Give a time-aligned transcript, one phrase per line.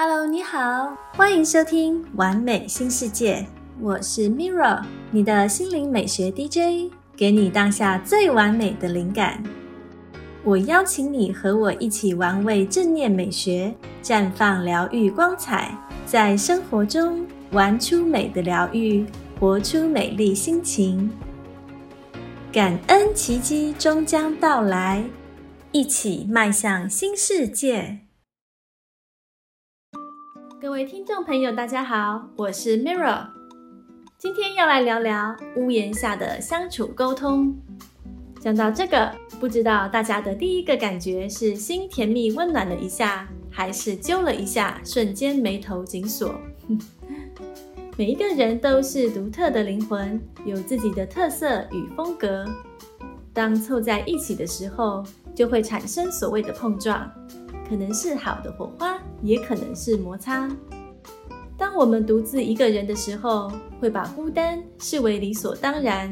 [0.00, 3.38] Hello，你好，欢迎收听《完美新世界》，
[3.80, 9.42] 我是 Mirra，你的心灵美学 DJ，给你当下最完美的灵感。
[10.44, 15.76] 我邀请你和我一起玩味正念美学，绽放疗愈光彩，
[16.06, 19.04] 在生活中玩出美的疗愈，
[19.40, 21.10] 活出美丽心情。
[22.52, 25.02] 感恩奇迹终将到来，
[25.72, 27.98] 一起迈向新世界。
[30.68, 33.26] 各位听众朋友，大家好，我是 Mirra，
[34.18, 37.56] 今天要来聊聊屋檐下的相处沟通。
[38.38, 39.10] 讲到这个，
[39.40, 46.38] 不知道大家的第一个感觉是心甜蜜温暖了一下，还是揪了一下，瞬间眉头紧锁？
[47.96, 52.46] 每一个人都是独特的灵魂，有自己的特色与风格。
[53.32, 55.02] 当凑在一起的时候，
[55.34, 57.10] 就会产生所谓的碰撞。
[57.68, 60.48] 可能是好的火花，也可能是摩擦。
[61.56, 66.08] 当我们独自一个人的时候，会把孤单视为理所当然；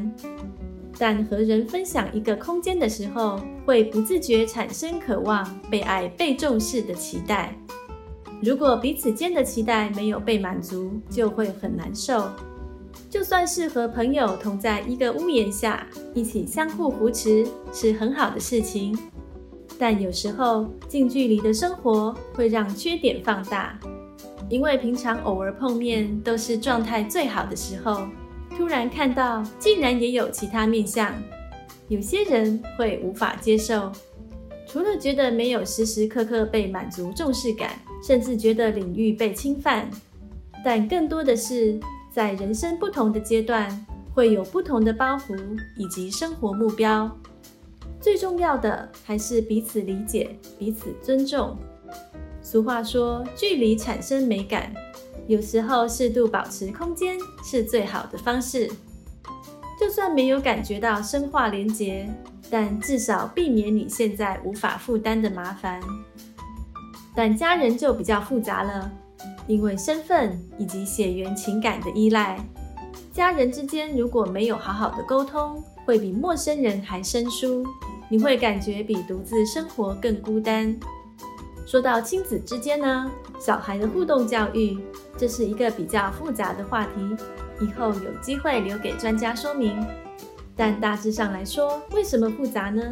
[0.97, 7.57] 但和人分享一个空间的时候，会不自觉产生渴望被爱、被重视的期待。
[8.41, 12.29] 如果彼此间的期待没有被满足，就会很难受。
[13.09, 18.97] 就算是和朋友同在一个屋檐下，一起相互扶持，是很好的事情。
[19.79, 23.79] 但有时候近距离的生活会让缺点放大，
[24.49, 28.07] 因为平常偶尔碰面都是状态最好的时候，
[28.57, 31.13] 突然看到竟然也有其他面相，
[31.89, 33.91] 有些人会无法接受。
[34.67, 37.71] 除了觉得没有时时刻刻被满足重视感，
[38.05, 39.89] 甚至觉得领域被侵犯，
[40.65, 41.79] 但更多的是
[42.11, 45.37] 在人生不同的阶段会有不同的包袱
[45.77, 47.09] 以及生活目标。
[47.99, 51.57] 最重要的还是彼此理解、彼此尊重。
[52.41, 54.71] 俗话说：“距离产生美感。”
[55.27, 58.71] 有时候适度保持空间是最好的方式。
[59.79, 62.09] 就算没有感觉到深化连结，
[62.49, 65.81] 但至少避免你现在无法负担的麻烦。
[67.13, 68.91] 但家人就比较复杂了，
[69.47, 72.39] 因为身份以及血缘情感的依赖，
[73.11, 77.65] 家人之间如果没有好好的沟通，会比陌生人还生疏。
[78.09, 80.77] 你会感觉比独自生活更孤单。
[81.65, 83.09] 说到亲子之间呢，
[83.39, 84.77] 小孩的互动教育，
[85.17, 86.91] 这是一个比较复杂的话题，
[87.61, 89.81] 以后有机会留给专家说明。
[90.57, 92.83] 但大致上来说，为什么复杂呢？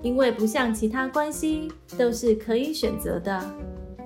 [0.00, 3.42] 因为不像其他关系都是可以选择的，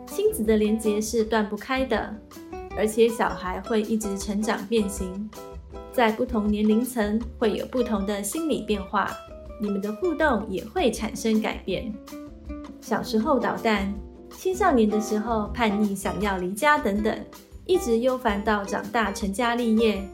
[0.08, 2.12] 亲子的连结是断不开的，
[2.76, 5.30] 而且小孩会一直成长变形，
[5.96, 9.10] 在不同年龄层会有不同的心理变化。
[9.58, 11.90] 你们的互动也会产生改变。
[12.82, 13.94] 小时候捣蛋，
[14.36, 17.18] 青少年的时候叛逆，想要离家等等，
[17.64, 20.06] 一直忧烦到长大成家立业。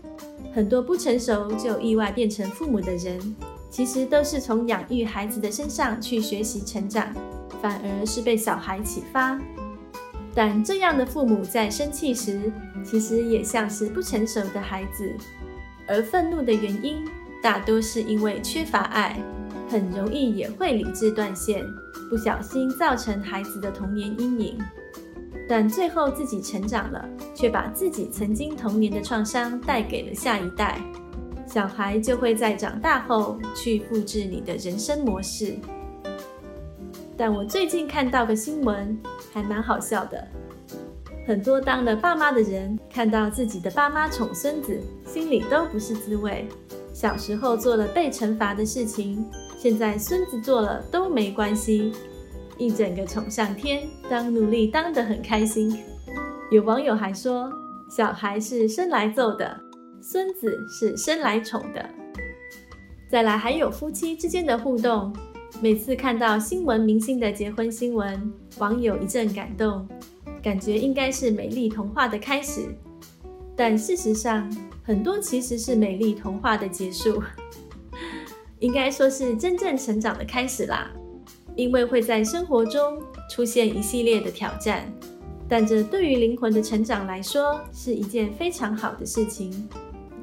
[0.55, 3.35] 很多不成熟就意外变成父母的人，
[3.69, 7.13] 其实都是从养育孩子的身上去学习成长，
[7.61, 9.37] 反而是被小孩启发。
[10.33, 12.53] 但这样的父母在生气时，
[12.85, 15.13] 其实也像是不成熟的孩子，
[15.89, 17.05] 而愤怒的原因。
[17.43, 19.21] 大多是因为缺乏爱，
[19.69, 21.67] 很容易也会理智断线，
[22.09, 24.59] 不小心造成孩子的童年阴影。
[25.49, 27.05] 但最后自己成长了，
[27.35, 30.81] 却把自己曾经童年的创伤带给了下一代，
[31.45, 35.59] 小孩就会在长大后去复制你的人生模式。
[37.17, 38.97] 但我最近看到个新闻，
[39.33, 40.29] 还蛮好笑的。
[41.25, 46.49] 很多当了爸妈的人，看到自己的爸妈宠孙子，心里都不是滋味。
[46.93, 49.25] 小时候做了被惩罚的事情，
[49.57, 51.93] 现在孙子做了都没关系，
[52.59, 55.79] 一整个宠上天，当奴隶当得很开心。
[56.51, 57.51] 有网友还说，
[57.89, 59.59] 小孩是生来揍的，
[60.03, 61.89] 孙子是生来宠的。
[63.09, 65.15] 再来还有夫妻之间的互动，
[65.63, 69.87] 每次看到新闻明星的结婚新闻，网友一阵感动，
[70.43, 72.63] 感觉应该是美丽童话的开始，
[73.57, 74.51] 但事实上。
[74.85, 77.23] 很多其实是美丽童话的结束，
[78.59, 80.91] 应该说是真正成长的开始啦。
[81.55, 83.01] 因为会在生活中
[83.31, 84.93] 出现一系列的挑战，
[85.49, 89.69] 但这对于灵魂的成长来说是一件非常好的事情。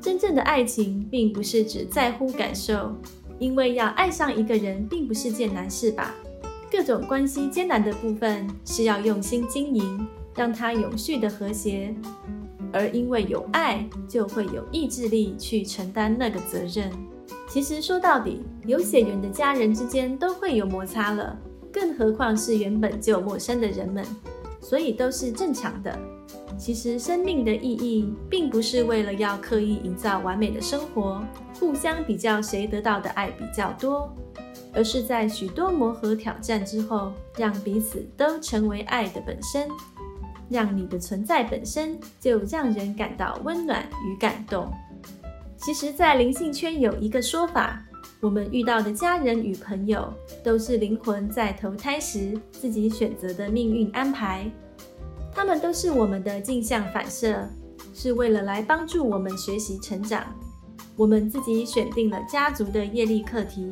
[0.02, 2.94] 真正的爱情并不是只在乎感受，
[3.40, 6.14] 因为要爱上一个人并不是件难事吧？
[6.72, 11.94] 各种关系艰难的部分是要用心经营，让它永续的和谐。
[12.72, 16.92] 而因为有爱，就会有意志力去承担那个责任。
[17.48, 21.36] 其实说到底，有血缘的家人之间都会有摩擦了，
[21.74, 24.06] 更何况是原本就陌生的人们。
[24.62, 25.98] 所以都是正常的。
[26.56, 31.24] 其实生命的意义，并不是为了要刻意营造完美的生活，
[31.60, 34.14] 互相比较谁得到的爱比较多，
[34.74, 39.68] 而是在许多磨合挑战之后，让彼此都成为爱的本身，
[40.50, 44.72] 让你的存在本身就让人感到温暖与感动。
[45.58, 47.84] 其实，在灵性圈有一个说法，
[48.22, 50.14] 我们遇到的家人与朋友，
[50.44, 54.50] 都是灵魂在投胎时自己选择的命运安排。
[55.34, 57.48] 他们都是我们的镜像反射，
[57.94, 60.26] 是为了来帮助我们学习成长。
[60.96, 63.72] 我们自己选定了家族的业力课题，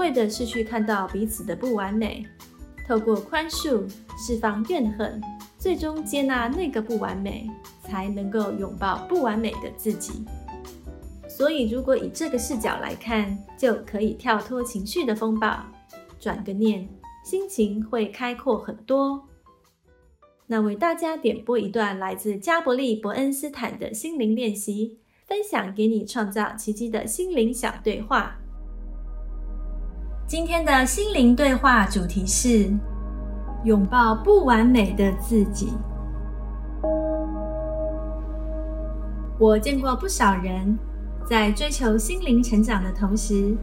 [0.00, 2.26] 为的是去看到彼此的不完美，
[2.88, 3.86] 透过宽恕、
[4.16, 5.20] 释放怨恨，
[5.58, 7.50] 最终接纳那个不完美，
[7.82, 10.24] 才能够拥抱不完美的自己。
[11.28, 15.66] 所以，如果以这个视角来看，就可以跳脱情绪的风暴，
[16.18, 16.88] 转个念，
[17.22, 19.28] 心情会开阔很多。
[20.46, 28.39] 那为大家点播一段来自加伯利·伯恩斯坦的心灵练习，分享给你创造奇迹的心灵小对话。
[30.30, 32.72] 今天的心灵对话主题是
[33.64, 35.72] 拥抱不完美的自己。
[39.40, 40.78] 我见过不少人
[41.28, 43.56] 在追求心灵成长的同时，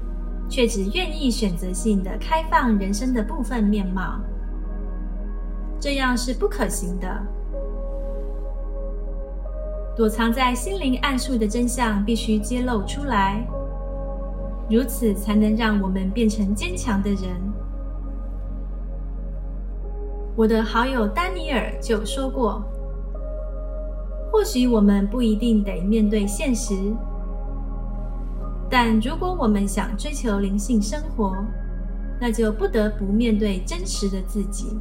[0.49, 4.19] 却只愿意选择性的开放人生的部分面貌。
[5.79, 7.07] 这样是不可行的。
[9.95, 13.47] 躲藏在心灵暗处的真相必须揭露出来，
[14.69, 17.21] 如此才能让我们变成坚强的人。
[20.35, 22.61] 我的好友丹尼尔就说过
[24.31, 26.75] ：“或许我们不一定得面对现实，
[28.69, 31.35] 但如果我们想追求灵性生活，
[32.19, 34.77] 那就不得不面对真实的自己。”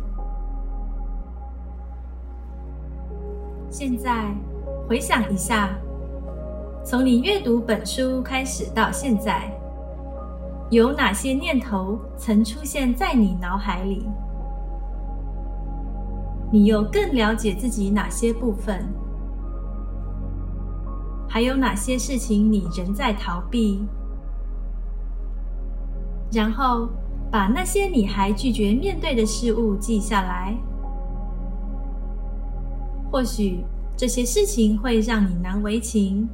[3.70, 4.34] 现在
[4.88, 5.70] 回想一下，
[6.84, 9.50] 从你阅读本书开始到现在，
[10.70, 14.04] 有哪些念头曾出现在你脑海里？
[16.50, 18.84] 你又更了解自己哪些部分？
[21.28, 23.86] 还有哪些事情你仍在逃避？
[26.32, 26.88] 然后
[27.30, 30.56] 把那些你还拒绝面对的事物记下来。
[33.10, 33.64] 或许
[33.96, 36.28] 这些事情会让你难为情，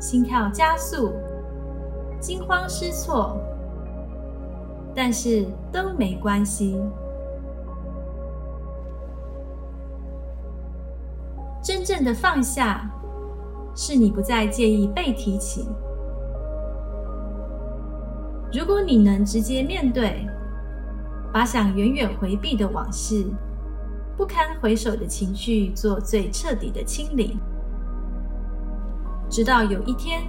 [0.00, 1.12] 心跳加速，
[2.20, 3.38] 惊慌失措，
[4.94, 6.80] 但是都没关系。
[11.62, 12.90] 真正的放下，
[13.74, 15.68] 是你不再介意被提起。
[18.52, 20.26] 如果你能直接面对，
[21.32, 23.26] 把想远远回避的往事。
[24.16, 27.38] 不堪回首的情绪，做最彻底的清理，
[29.30, 30.22] 直到有一天，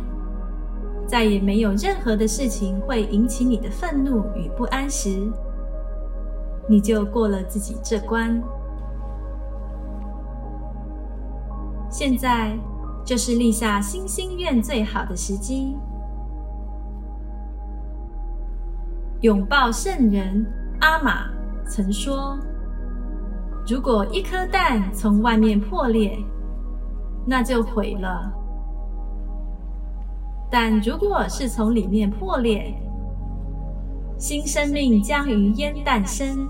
[1.12, 5.10] 再也没有任何的事情会引起你的愤怒与不安时，
[6.70, 8.42] 你就过了自己这关。
[11.90, 12.58] 现在
[13.04, 15.76] 就是立下新心愿最好的时机，
[19.20, 20.46] 拥抱圣人
[20.80, 21.26] 阿玛
[21.68, 22.40] 曾说。
[23.68, 26.18] 如果一颗蛋从外面破裂，
[27.28, 28.32] 那就毁了；
[30.52, 32.76] 但如果是从里面破裂，
[34.18, 36.46] 新生命将于烟诞生。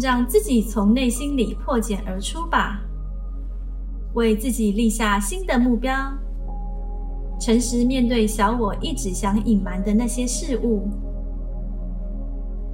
[0.00, 2.80] 让自己从内心里破茧而出吧，
[4.14, 5.94] 为自己立下新的目标，
[7.38, 10.88] 诚实面对小我一直想隐瞒的那些事物。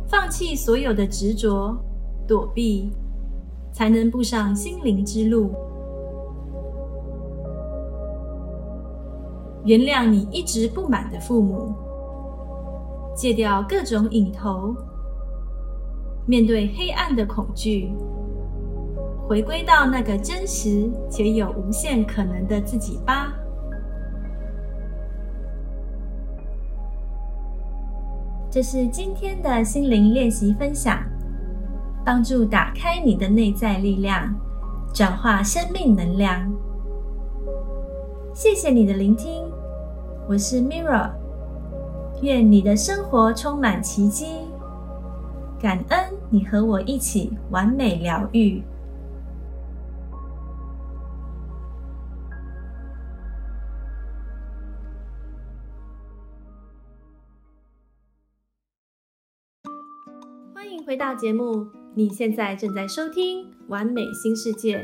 [0.07, 1.77] 放弃所有的执着、
[2.29, 2.93] 躲避，
[3.73, 5.51] 才能步上心灵之路。
[9.67, 11.75] 原谅你一直不满的父母，
[13.17, 14.73] 戒掉各种瘾头，
[16.25, 17.93] 面对黑暗的恐惧，
[19.29, 23.35] 回归到那个真实且有无限可能的自己吧。
[28.49, 31.03] 这是今天的心灵练习分享，
[32.05, 34.33] 帮助打开你的内在力量，
[34.95, 36.49] 转化生命能量。
[38.33, 39.46] 谢谢你的聆听，
[40.29, 41.13] 我是 Mirra，
[42.21, 44.27] 愿你的生活充满奇迹，
[45.61, 45.99] 感恩
[46.31, 48.61] 你和我一起完美疗愈。
[60.53, 64.79] 欢迎回到节目，你现在正在收听《完美新世界》，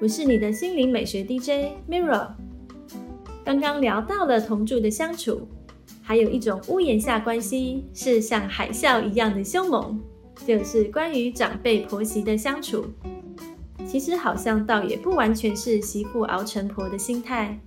[0.00, 2.47] 我是你的心灵美学 DJ Mirror。
[3.48, 5.48] 刚刚聊到了同住的相处，
[6.02, 9.98] 还有一种屋檐下关系是像海啸一样的凶猛，
[10.46, 12.84] 就是关于长辈婆媳的相处。
[13.86, 17.58] 其实好像倒也不完全是媳妇熬成婆的心态，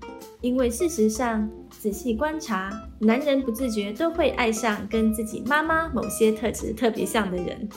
[0.41, 7.67] 因为事实上仔细观察，男人不自觉都会爱上跟自己妈妈某些特质特别像的人。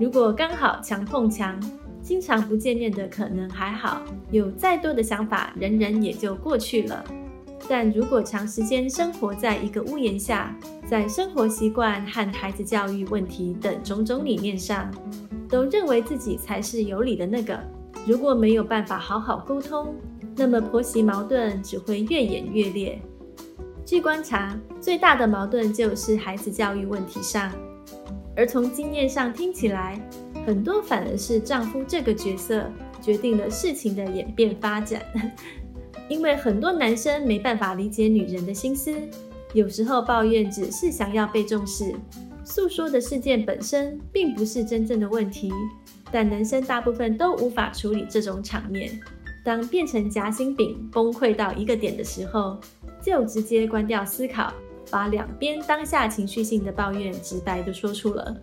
[0.00, 1.60] 如果刚好墙碰墙，
[2.12, 7.02] 经常不见面的可能还好，有再多的想法，人人也就过去了。
[7.66, 10.54] 但如果长时间生活在一个屋檐下，
[10.86, 14.90] 在生活习惯和孩子教育问题等种种理念上，
[15.48, 17.58] 都认为自己才是有理的那个，
[18.06, 19.94] 如果没有办法好好沟通，
[20.36, 23.00] 那么婆媳矛盾只会越演越烈。
[23.86, 27.50] 据观察，最大的矛盾就是孩子教育问题上，
[28.36, 29.98] 而从经验上听起来，
[30.46, 32.70] 很多反而是丈夫这个角色
[33.00, 35.02] 决定了事情的演变发展。
[36.08, 38.94] 因为很多男生没办法理解女人的心思，
[39.54, 41.94] 有时候抱怨只是想要被重视。
[42.44, 45.52] 诉说的事件本身并不是真正的问题，
[46.10, 49.00] 但男生大部分都无法处理这种场面。
[49.44, 52.58] 当变成夹心饼崩溃到一个点的时候，
[53.00, 54.52] 就直接关掉思考，
[54.90, 58.36] 把两边当下情绪性的抱怨直白的说出了。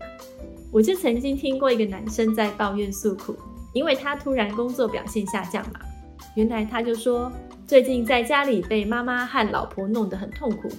[0.72, 3.36] 我就曾经听过一个男生在抱怨诉苦，
[3.74, 5.80] 因为他突然工作表现下降嘛。
[6.36, 7.32] 原来他就说，
[7.66, 10.70] 最近在家里被妈妈和老婆弄得很痛苦。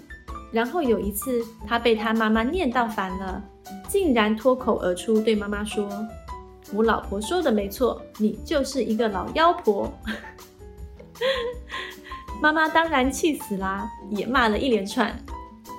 [0.53, 3.43] 然后有一次，他被他妈妈念到烦了，
[3.89, 5.89] 竟然脱口而出对妈妈说
[6.75, 9.93] ：“我老婆说的没错，你就是一个老妖婆。
[12.43, 15.15] ”妈妈当然气死啦，也骂了一连串。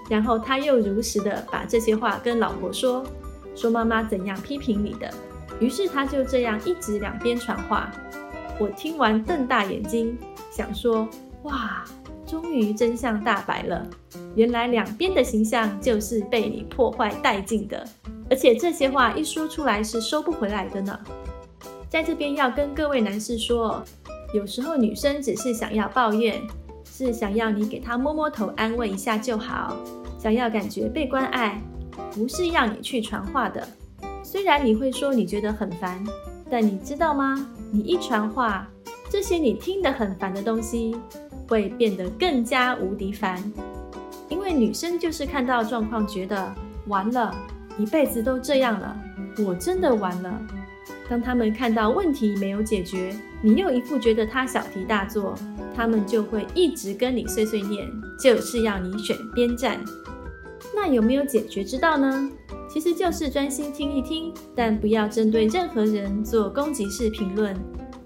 [0.09, 3.05] 然后他又如实的把这些话跟老婆说，
[3.61, 5.13] 说妈妈怎样批评你的。
[5.59, 7.91] 于是他就这样一直两边传话。
[8.59, 10.17] 我听完瞪大眼睛，
[10.51, 11.07] 想说：
[11.43, 11.83] 哇！
[12.25, 13.85] 终于真相大白了，
[14.35, 17.85] 原来两边的形象就是被你破坏殆尽的，
[18.29, 20.97] 而且这些话一说出来是收不回来的呢。
[21.89, 23.83] 在这边要跟各位男士说，
[24.33, 26.41] 有时候女生只是想要抱怨，
[26.85, 29.75] 是想要你给她摸摸头安慰一下就好，
[30.17, 31.61] 想要感觉被关爱，
[32.13, 33.67] 不是要你去传话的。
[34.24, 36.03] 虽然你会说你觉得很烦，
[36.50, 37.48] 但你知道吗？
[37.71, 38.67] 你一传话，
[39.10, 40.95] 这些你听得很烦的东西。
[41.48, 43.43] 会变得更加无敌烦，
[44.29, 46.50] 因为女生就是看到状况觉得
[46.88, 47.36] 完了，
[47.77, 48.95] 一辈子都这样了，
[49.45, 50.41] 我真的完了。
[51.10, 55.36] 当他们看到问题没有解决，你又一副觉得他小题大做，
[55.75, 57.86] 他们就会一直跟你碎碎念，
[58.17, 59.77] 就是要你选边站。
[60.75, 62.29] 那有没有解决之道呢？
[62.69, 67.55] 其实就是专心听一听，但不要针对任何人做攻击式评论，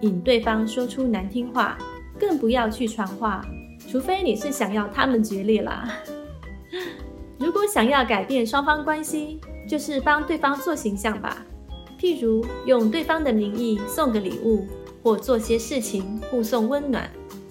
[0.02, 1.78] 引对方说出难听话。
[2.18, 3.46] 更不要去传话，
[3.92, 5.92] 除非你是想要他们决裂啦。
[7.38, 11.46] 如果想要改变双方关系，就是帮对方做形象吧。
[12.00, 14.66] 譬如用对方的名义送个礼物，
[15.04, 17.10] 或做些事情互送温暖，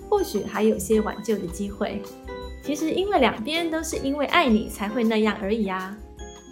[0.09, 2.01] 或许还有些挽救的机会。
[2.65, 5.99] 其实因为两边都是因为爱你才会那样而已啊，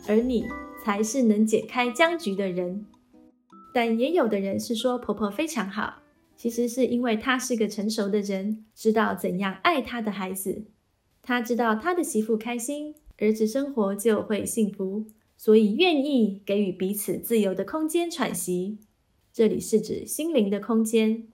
[0.06, 0.46] 而你
[0.84, 2.84] 才是能解开僵局的人。
[3.72, 6.02] 但也有的人是说婆婆非常好。
[6.36, 10.66] 其实是因为她是个成熟的人，知道怎样爱她的孩子。
[11.22, 18.80] 她知道她的媳妇开心，儿子生活就会幸福，所以愿意给予彼此自由的空间喘息。
[19.32, 21.28] 这里是指心灵的空间。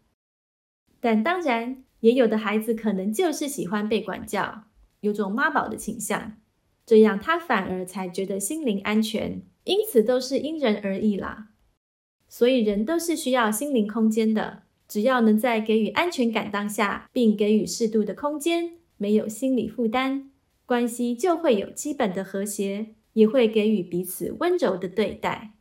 [1.01, 4.65] 但当然，也有的孩子可能就是喜欢被管教，
[5.01, 6.35] 有种妈宝的倾向，
[6.85, 9.43] 这样他反而才觉得心灵安全。
[9.65, 11.49] 因此都是因人而异啦。
[12.27, 14.63] 所以人都是需要心灵空间的。
[14.89, 20.31] 只要能在给予安全感当下，并给予适度的空间，没有心理负担，
[20.65, 25.53] 关系就会有基本的和谐，也会给予彼此温柔的对待。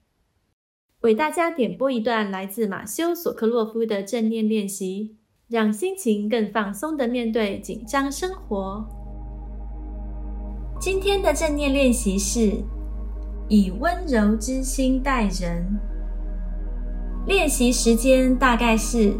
[1.02, 5.18] 为大家点播一段来自马修·索克洛夫的正念练习，
[5.50, 8.97] 让心情更放松的面对紧张生活。
[10.80, 12.64] 今天的正念练习是
[13.48, 15.80] 以温柔之心待人。
[17.26, 19.14] 练习时间大概是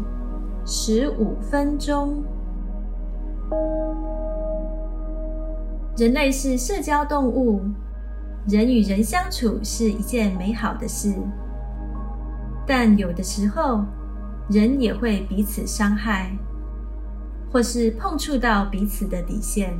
[0.64, 2.22] 十五分钟。
[5.96, 7.60] 人类是社交动物，
[8.46, 11.12] 人与人相处是一件美好的事，
[12.64, 13.82] 但有的时候，
[14.48, 16.30] 人也会彼此伤害，
[17.52, 19.76] 或是碰触到彼此的底线，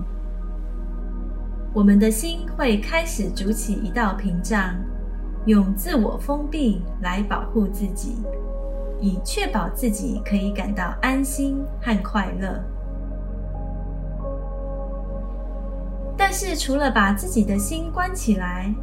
[1.72, 4.74] 我们的心会开始筑起一道屏障。
[5.46, 8.16] 用自我封闭来保护自己，
[9.00, 12.62] 以确保自己可以感到安心和快乐。
[16.18, 18.74] 但是，除了把自己的心关起来，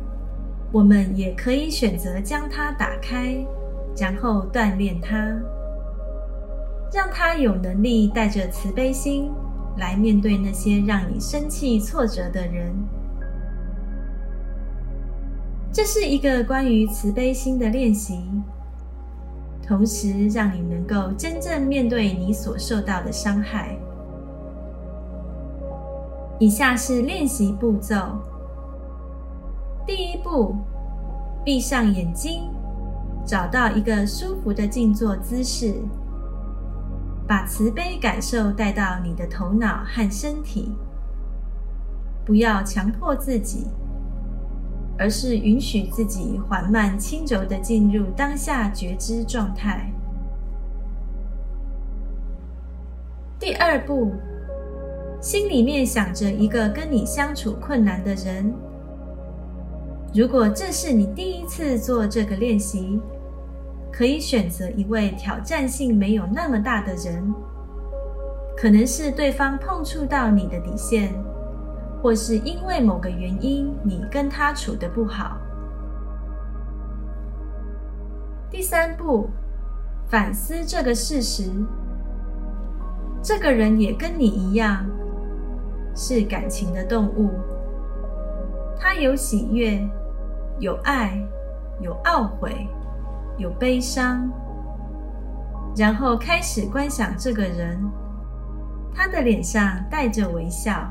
[0.71, 3.45] 我们也可以选择将它打开，
[3.95, 5.15] 然后锻炼它，
[6.91, 9.29] 让它有能力带着慈悲心
[9.77, 12.73] 来面对那些让你生气、挫折的人。
[15.71, 18.23] 这是一个关于慈悲心的练习，
[19.61, 23.77] 同时让你能够真正面对你所受到的伤害。
[26.39, 27.95] 以下是练习步骤：
[29.85, 30.55] 第一步，
[31.43, 32.43] 闭上眼睛，
[33.25, 35.75] 找到一个舒服的静坐姿势，
[37.27, 40.75] 把慈悲感受带到你的头脑和身体，
[42.25, 43.67] 不要强迫自己，
[44.97, 49.91] 而是允许自己缓慢轻柔的进入当下觉知状态。
[53.39, 54.13] 第二步。
[55.21, 58.53] 心里面想着一个跟你相处困难的人。
[60.13, 63.01] 如果这是你第一次做这个练习，
[63.95, 67.33] 可以选择一位挑战性没有那么大的人，
[68.57, 71.13] 可能是对方碰触到你的底线，
[72.03, 75.37] 或是因为某个原因你跟他处得不好。
[78.51, 79.29] 第三步，
[80.09, 81.49] 反思这个事实：
[83.23, 84.85] 这个人也跟你一样。
[85.97, 87.29] 是感情的动物，
[88.77, 89.79] 他有喜悦，
[90.59, 91.17] 有爱，
[91.79, 92.67] 有懊悔，
[93.37, 94.29] 有悲伤。
[95.75, 97.77] 然后开始观想这个人，
[98.93, 100.89] 他的脸上带着微笑。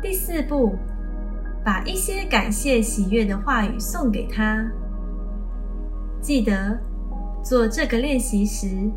[0.00, 0.76] 第四步，
[1.64, 4.64] 把一些感谢、喜悦的话语送给他。
[6.20, 6.78] 记得
[7.42, 8.90] 做这个练习时。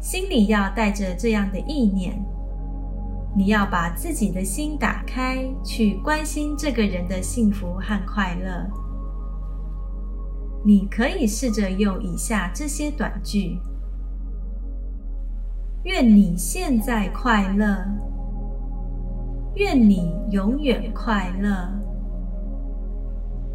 [0.00, 2.20] 心里要带着这样的意念：
[3.36, 8.68] 你要把自己的心打开，去关心这个人的幸福和快乐。
[10.64, 13.58] 你可以试着用以下这些短句：
[15.82, 17.84] 愿你现在快乐，
[19.56, 21.68] 愿你永远快乐，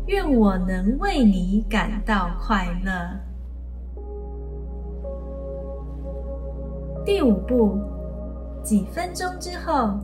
[0.08, 2.92] 愿我能为你感到快乐。
[7.06, 7.80] 第五步，
[8.62, 9.98] 几分钟之后，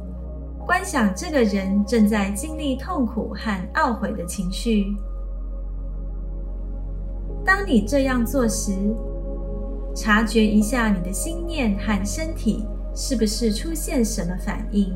[0.65, 4.95] 观想这个人正在经历痛苦和懊悔的情绪。
[7.45, 8.71] 当你这样做时，
[9.95, 14.93] 察觉一下你的心念和身体是不是出现什么反应，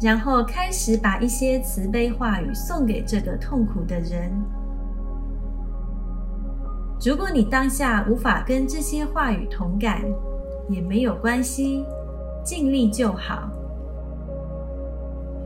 [0.00, 4.30] 然后开始把一些慈悲话语送给这个痛苦的人。
[7.04, 10.02] 如果你当下无法跟这些话语同感，
[10.68, 11.84] 也没有关系，
[12.44, 13.50] 尽力就好。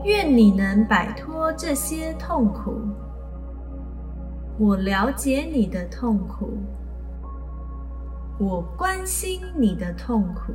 [0.03, 2.79] 愿你能摆脱这些痛苦。
[4.59, 6.57] 我了解你的痛苦，
[8.39, 10.53] 我关心你的痛苦。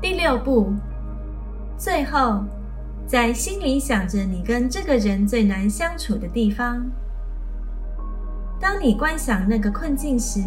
[0.00, 0.72] 第六步，
[1.76, 2.44] 最后。
[3.06, 6.88] 在心里想着你跟这个人最难相处的地方。
[8.60, 10.40] 当你观想那个困境时，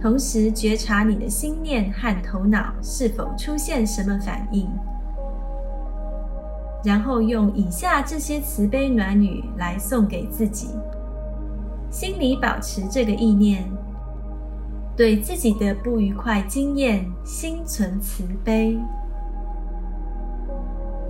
[0.00, 4.70] 同时觉察你的心念和头脑是否出现什么反应，
[6.84, 10.68] 然后用以下这些慈悲暖语来送给自己。
[11.90, 13.64] 心里保持这个意念，
[14.96, 18.78] 对自己的不愉快经验心存慈悲。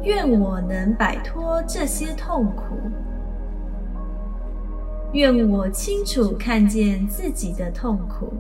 [0.03, 2.77] 愿我能摆脱这些痛苦。
[5.13, 8.33] 愿我清楚看见自己的痛苦。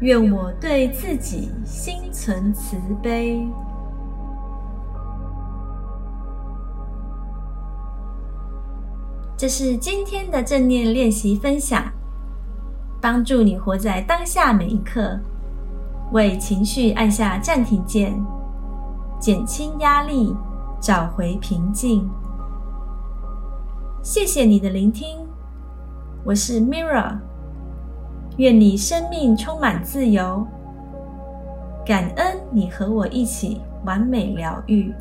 [0.00, 3.46] 愿我对自己心存慈悲。
[9.38, 11.84] 这是今天的正念练习分享，
[13.02, 15.20] 帮助你活在当下每一刻，
[16.12, 18.18] 为情绪按下暂停键。
[19.20, 20.34] 减轻压力，
[20.80, 22.08] 找回平静。
[24.02, 25.18] 谢谢你的聆听，
[26.24, 27.18] 我是 Mira。
[28.38, 30.46] 愿你生命充满自由，
[31.84, 34.94] 感恩你和我一起完美疗愈。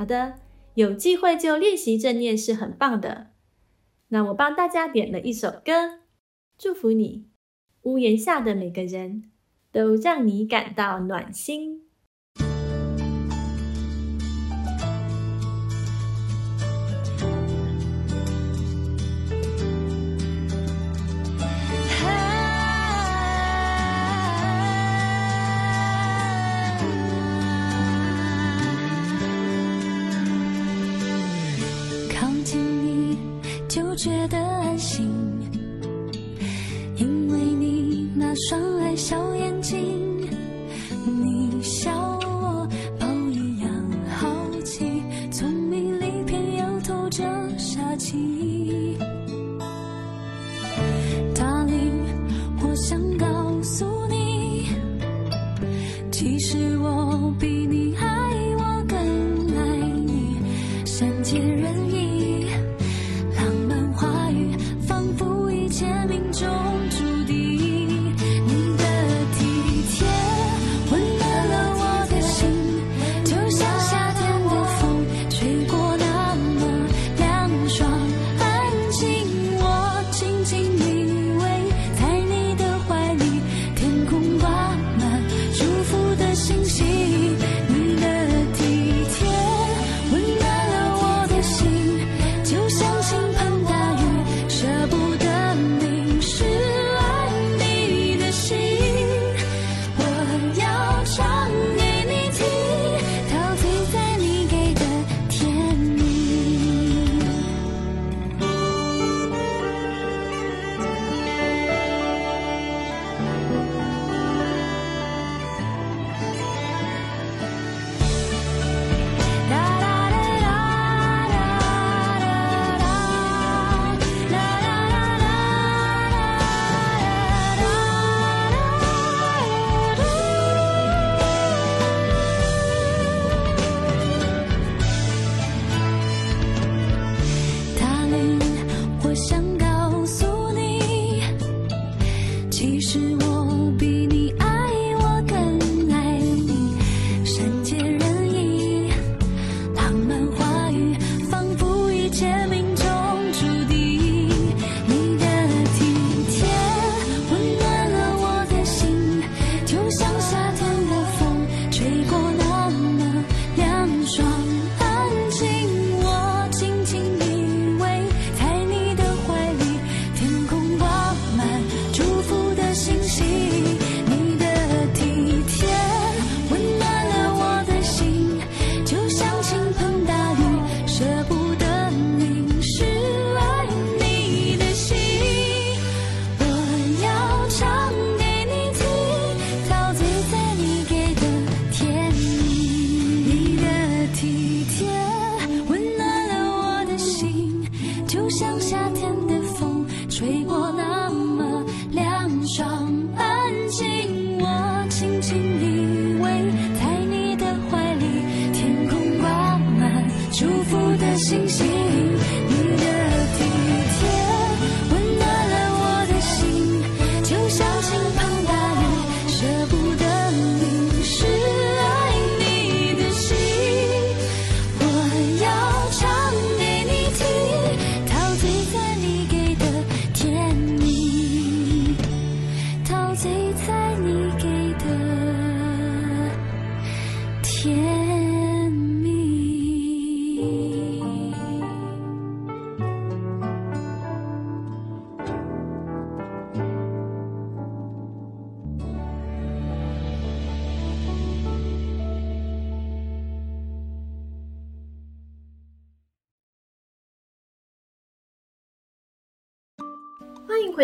[0.00, 0.36] 好的，
[0.76, 3.32] 有机会就练习正念是很棒的。
[4.08, 6.00] 那我帮大家点了一首歌，
[6.56, 7.28] 祝福你，
[7.82, 9.30] 屋檐下的每个人
[9.70, 11.89] 都让你感到暖心。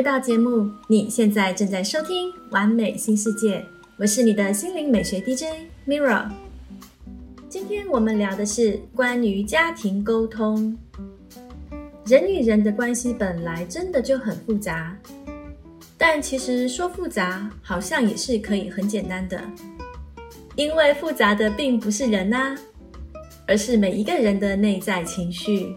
[0.07, 3.59] 到节目，你现在正在收听《完美新世界》，
[3.97, 5.47] 我是你的心灵美学 DJ
[5.85, 6.31] Mirror。
[7.49, 10.79] 今天我们聊的是关于家庭沟通。
[12.05, 14.97] 人与人的关系本来真的就很复杂，
[15.99, 19.43] 但其实说复杂，好像也是可以很简单的，
[20.55, 22.57] 因为复杂的并不是人呐，
[23.45, 25.77] 而是每一个人的内在情绪。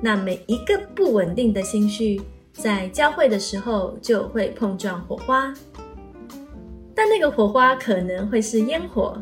[0.00, 2.20] 那每一个不稳定的心绪。
[2.60, 5.50] 在交汇的时候就会碰撞火花，
[6.94, 9.16] 但那个火花可能会是烟火，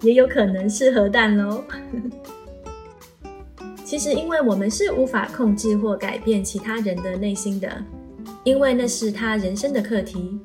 [0.00, 1.62] 也有可能是核弹喽。
[3.84, 7.70] 其实，因为我们是无法控制或改变其他人的内心的，
[8.42, 10.40] 因为那是他人生的课题。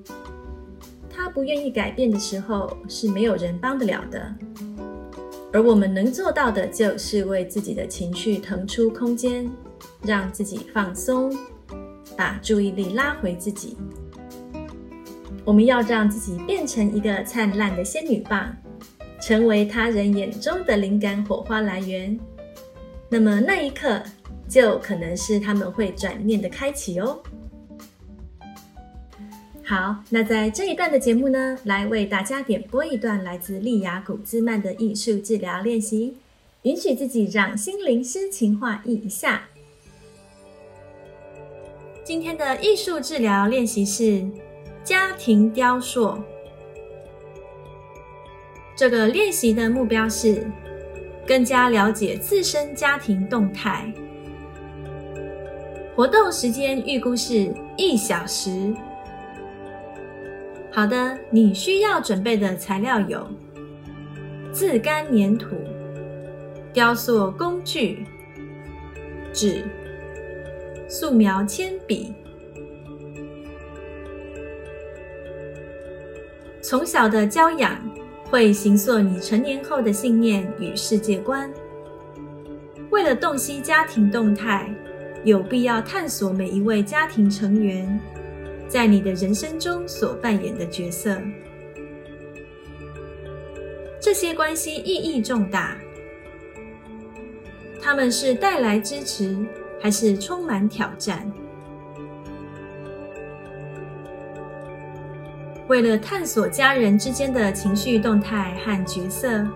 [1.10, 4.36] 他不愿意改变的时候，是没有人帮得了的。
[5.54, 9.50] 而我们能做到的，就是为自己的情绪腾出空间，
[10.04, 11.34] 让自己放松，
[12.22, 13.76] 把注意力拉回自己。
[15.44, 18.56] 我们要让自己变成一个灿烂的仙女棒，
[19.20, 22.16] 成为他人眼中的灵感火花来源。
[23.10, 24.04] 那么那一刻，
[24.48, 27.20] 就可能是他们会转念的开启哦。
[29.64, 36.18] 好，那在这一段的节目呢，来为大家点播一段来自利雅古兹曼的艺术治疗练习，
[36.62, 39.48] 允许自己让心灵诗情画意一下。
[42.04, 44.26] 今天的艺术治疗练习是
[44.84, 46.18] 家庭雕塑。
[48.76, 50.46] 这个练习的目标是。
[51.28, 53.90] 更加了解自身家庭动态。
[55.96, 58.74] 活动时间预估是一小时。
[60.72, 63.26] 好的，你需要准备的材料有：
[64.52, 65.56] 自干粘土、
[66.74, 68.06] 雕塑工具、
[69.32, 69.64] 纸、
[70.92, 72.14] 素描铅笔。
[76.62, 77.82] 从小的教养。
[78.30, 81.52] 会形塑你成年后的信念与世界观。
[82.90, 84.74] 为了洞悉家庭动态，
[85.26, 88.00] 有必要探索每一位家庭成员
[88.70, 91.18] 在你的人生中所扮演的角色。
[94.00, 95.78] 这些关系意义重大，
[97.82, 99.36] 他们是带来支持，
[99.82, 101.32] 还是充满挑战？
[105.68, 109.48] 为了探索家人之间的情绪动态和角色，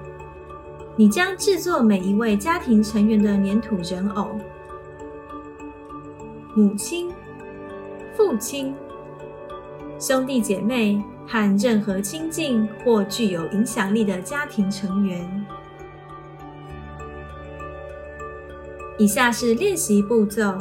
[0.96, 4.40] 你将制作每一位家庭成员的粘土人偶：
[6.54, 7.12] 母亲、
[8.16, 8.74] 父亲、
[10.00, 15.46] 兄弟姐妹和任何亲近或具有影响力的家庭成员。
[18.98, 20.58] 以下是练习步骤：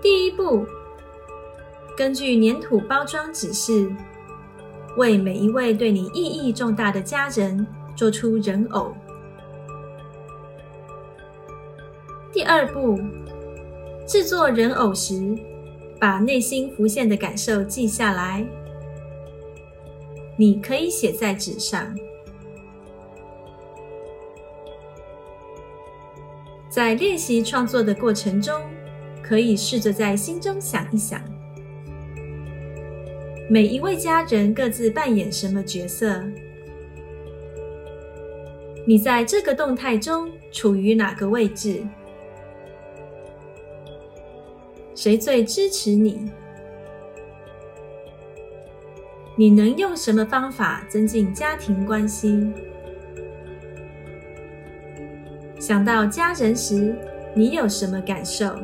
[0.00, 0.66] 第一步。
[1.96, 3.88] 根据粘土包装指示，
[4.96, 8.92] 为每一位对你意义重大的家人做出人偶。
[12.32, 12.98] 第二步，
[14.08, 15.38] 制作人偶时，
[16.00, 18.44] 把内心浮现的感受记下来。
[20.36, 21.94] 你可以写在纸上，
[26.74, 28.60] 在练习创作的过程中，
[29.22, 31.22] 可以试着在心中想一想。
[33.48, 36.20] 每一位家人各自扮演什么角色？
[38.84, 41.80] 你在这个动态中处于哪个位置？
[44.96, 46.28] 谁最支持你？
[49.36, 52.52] 你能用什么方法增进家庭关系？
[55.66, 56.94] 想到家人时，
[57.34, 58.54] 你有什么感受？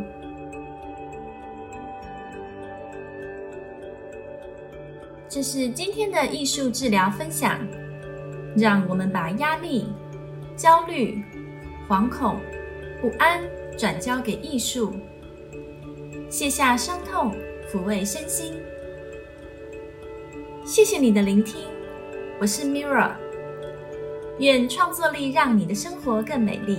[5.27, 7.59] 这是今天的艺术治疗分享，
[8.55, 9.87] 让我们把压力、
[10.55, 11.25] 焦虑、
[11.89, 12.39] 惶恐、
[13.01, 13.41] 不安
[13.79, 14.93] 转交给艺术，
[16.29, 17.35] 卸下伤痛，
[17.73, 18.53] 抚慰身心。
[20.67, 21.63] 谢谢你的聆听，
[22.39, 23.13] 我是 Mirra，
[24.41, 26.79] 愿创作力让你的生活更美丽。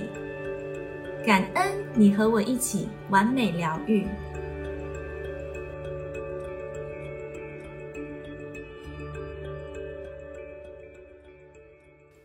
[1.24, 4.04] 感恩你和我一起完美疗愈。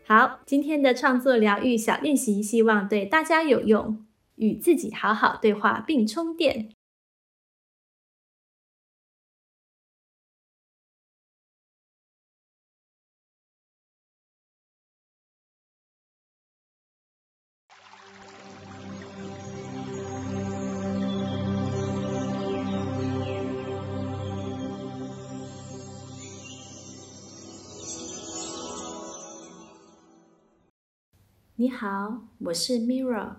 [0.04, 4.04] 好，今天的创作疗愈小练习，希望对大家有用。
[4.34, 6.68] 与自己好好对话并充电。
[31.60, 33.30] 你好，我是 Mirra。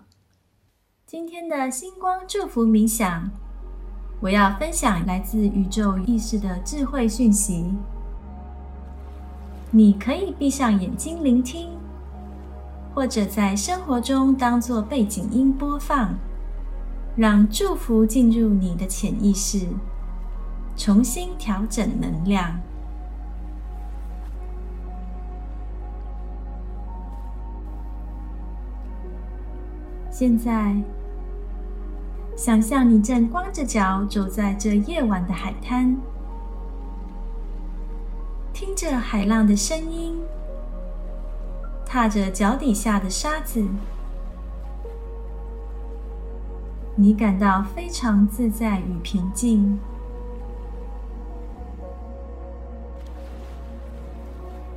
[1.06, 3.30] 今天的星光祝福冥想，
[4.20, 7.72] 我要分享来自宇宙意识的智慧讯息。
[9.70, 11.70] 你可以闭上眼睛聆听，
[12.94, 16.14] 或者在生活中当做背景音播放，
[17.16, 19.66] 让祝福进入你的潜意识，
[20.76, 22.60] 重新调整能量。
[30.20, 30.76] 现在，
[32.36, 35.96] 想象你正光着脚走在这夜晚的海滩，
[38.52, 40.20] 听着海浪的声音，
[41.86, 43.64] 踏着脚底下的沙子，
[46.94, 49.78] 你感到非常自在与平静。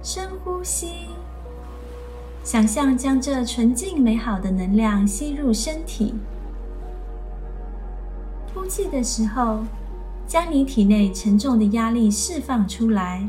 [0.02, 1.13] 深呼吸。
[2.44, 6.14] 想象将这纯净美好的能量吸入身体，
[8.54, 9.64] 呼气的时候，
[10.28, 13.26] 将你体内沉重的压力释放出来，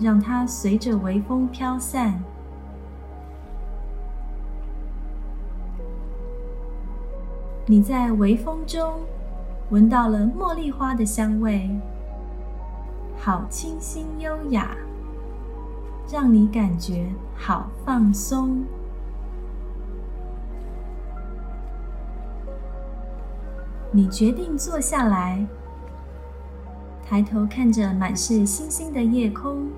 [0.00, 2.18] 让它随着微风飘散。
[7.66, 9.00] 你在微风中
[9.68, 11.70] 闻到了茉莉花的香味，
[13.18, 14.74] 好清新优雅。
[16.12, 18.64] 让你感觉好放松。
[23.90, 25.46] 你决定坐下来，
[27.06, 29.68] 抬头看着满是星星的夜空。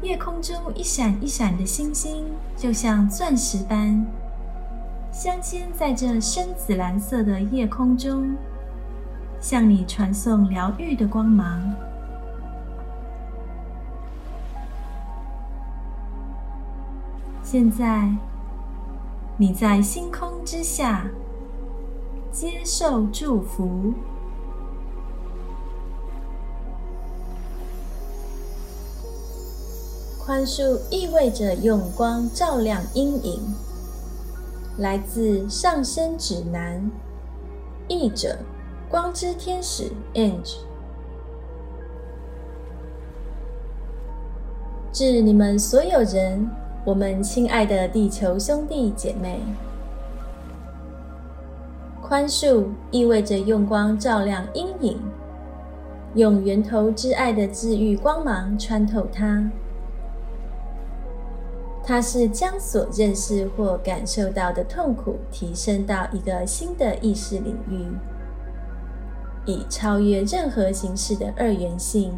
[0.00, 2.26] 夜空中一闪一闪的星星，
[2.56, 4.06] 就像钻石般
[5.10, 8.36] 镶嵌在这深紫蓝色的夜空中，
[9.40, 11.74] 向你传送疗愈的光芒。
[17.54, 18.10] 现在，
[19.36, 21.08] 你在星空之下
[22.32, 23.94] 接受祝福。
[30.18, 33.40] 宽恕意味着用光照亮阴影。
[34.78, 36.90] 来自上升指南，
[37.86, 38.36] 译者：
[38.90, 40.56] 光之天使 Ange。
[44.90, 46.50] 致你们所有人。
[46.84, 49.40] 我们亲爱的地球兄弟姐妹，
[52.02, 55.00] 宽恕意味着用光照亮阴影，
[56.14, 59.50] 用源头之爱的治愈光芒穿透它。
[61.82, 67.86] 它是将所认识或感受到的痛苦提升到一个新的意识领域，
[69.46, 72.12] 以超越任何形式的二元性。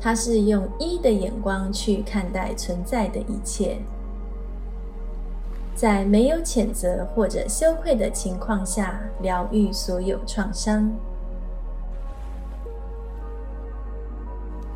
[0.00, 3.76] 它是用一的眼光去看待存在的一切，
[5.74, 10.90] 在没有谴责或者羞愧的情况下疗愈所有创伤。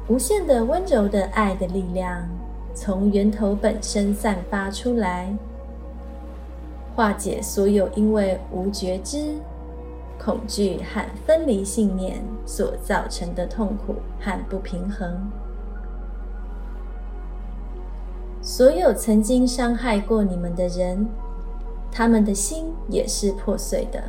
[0.09, 2.29] 无限的温柔的爱的力量
[2.75, 5.35] 从源头本身散发出来，
[6.95, 9.37] 化解所有因为无觉知。
[10.19, 15.31] 恐惧和分离信念所造成的痛苦和不平衡，
[18.41, 21.07] 所有曾经伤害过你们的人，
[21.91, 24.03] 他们的心也是破碎的。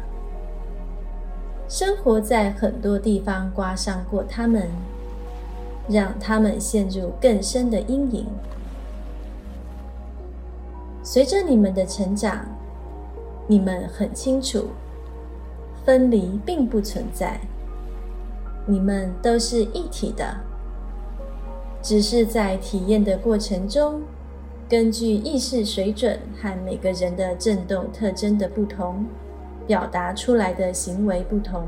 [1.67, 4.69] 生活在很多地方刮伤过他们，
[5.89, 8.27] 让他们陷入更深的阴影。
[11.03, 12.45] 随着你们的成长，
[13.47, 14.67] 你们很清楚。
[15.85, 17.39] 分离并不存在，
[18.65, 20.37] 你们都是一体的，
[21.81, 24.01] 只是在体验的过程中，
[24.67, 29.05] 根据意识水准和每个人的振动特征的不同，
[29.67, 31.67] 表达出来的行为不同。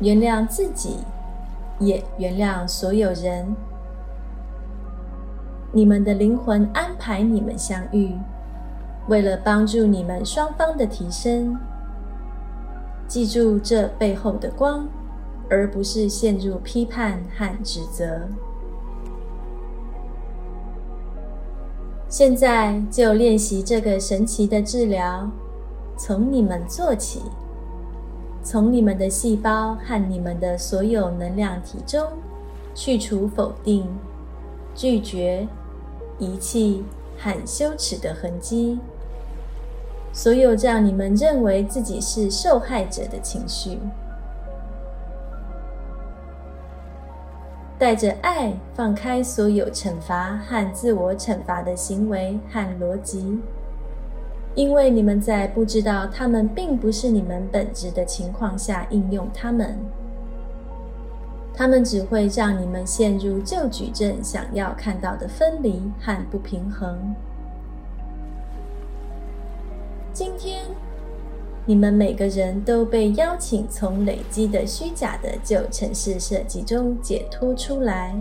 [0.00, 0.96] 原谅自己，
[1.78, 3.54] 也原谅所有人。
[5.70, 8.16] 你们的灵魂安排你们相遇。
[9.08, 11.58] 为了帮助你们双方的提升，
[13.08, 14.86] 记住这背后的光，
[15.50, 18.20] 而不是陷入批判和指责。
[22.08, 25.28] 现在就练习这个神奇的治疗，
[25.96, 27.22] 从你们做起，
[28.42, 32.06] 从你们的细胞和你们的所有能量体中
[32.74, 33.86] 去除否定、
[34.74, 35.48] 拒绝、
[36.18, 36.84] 遗弃
[37.18, 38.78] 和羞耻的痕迹。
[40.12, 43.78] 所有让你们认为自己是受害者的情绪，
[47.78, 53.40] 带着爱放开所有惩罚和自我惩罚的行为和逻辑，
[54.54, 59.78] 因为你们在不知道他们并不是你们本质的情况下应用他们，
[61.54, 67.14] 他们只会让你们陷入旧矩阵想要看到的分离和不平衡。
[70.24, 70.62] 今天，
[71.66, 78.14] 你们每个人都被邀请从累积的虚假的旧城市设计中解脱出来，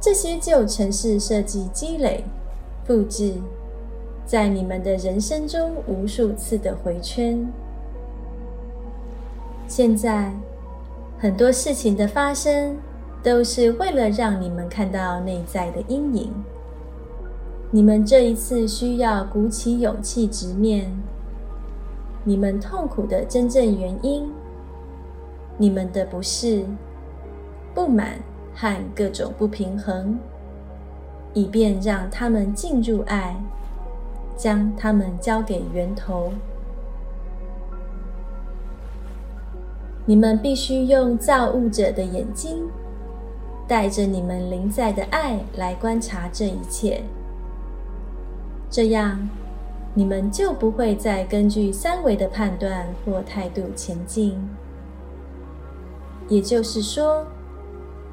[0.00, 2.24] 这些旧城市设计积累、
[2.84, 3.34] 复制，
[4.26, 7.46] 在你们的人生中无数次的回圈。
[9.68, 10.32] 现在，
[11.20, 12.76] 很多事情的发生，
[13.22, 16.32] 都是为了让你们看到内在的阴影。
[17.70, 20.90] 你们这一次需要鼓起勇气直面
[22.24, 24.30] 你们痛苦的真正原因，
[25.58, 26.64] 你们的不适、
[27.74, 28.20] 不满
[28.54, 30.18] 和各种不平衡，
[31.34, 33.36] 以便让他们进入爱，
[34.34, 36.32] 将他们交给源头。
[40.06, 42.66] 你们必须用造物者的眼睛，
[43.66, 47.02] 带着你们临在的爱来观察这一切。
[48.70, 49.28] 这样，
[49.94, 54.38] 你们就不会再根据三维的判断或态度前进。
[56.28, 57.24] 也就是说，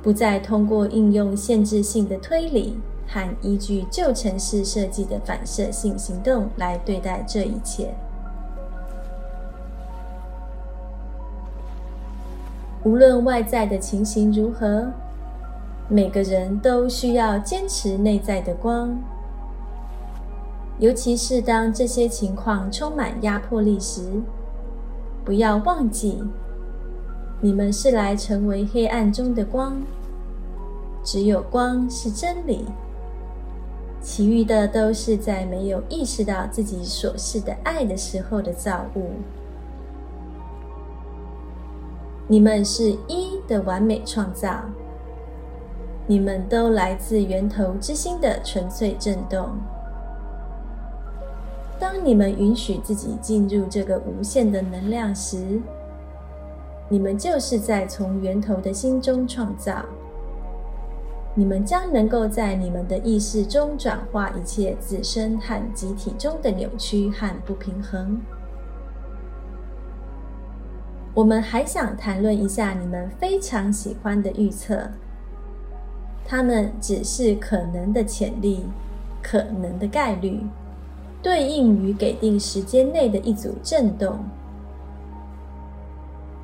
[0.02, 7.94] 不再通过应用限制性的推理和依据旧城市设计的反射性行动来对待这一切。
[12.84, 14.88] 无论外在的情形如何，
[15.90, 18.98] 每个人都需要坚持内在的光。
[20.80, 24.22] 尤其是当这些情况充满压迫力时，
[25.24, 26.22] 不要忘记，
[27.40, 29.82] 你们是来成为黑暗中的光。
[31.02, 32.66] 只有光是真理，
[34.02, 39.12] 其余的都是在没有意识到自己所示的爱的时候的造物。
[42.28, 44.62] 你们是一的完美创造，
[46.08, 49.50] 你们都来自源头之心的纯粹震动。
[51.80, 55.60] 当你们允许自己进入这个无限的能量时，
[56.88, 59.86] 你们就是在从源头的心中创造。
[61.38, 68.22] 你们将能够在你们的意识中转化一切自身和集体中的扭曲和不平衡。
[71.14, 74.90] 我们还想谈论一下你们非常喜欢的预测，
[76.26, 78.64] 它们只是可能的潜力，
[79.22, 80.40] 可能的概率。
[81.26, 84.20] 对应于给定时间内的一组振动。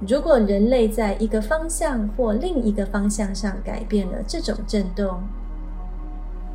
[0.07, 5.19] 如果人类在一个方向或另一个方向上改变了这种振动，